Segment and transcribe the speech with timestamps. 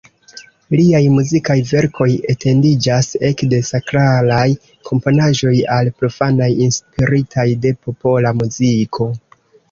[0.77, 4.45] Liaj muzikaj verkoj etendiĝas ekde sakralaj
[4.89, 9.09] komponaĵoj al profanaj inspiritaj de popola muziko.